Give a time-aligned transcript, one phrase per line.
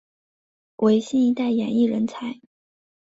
[0.77, 2.41] 为新一代演艺人才。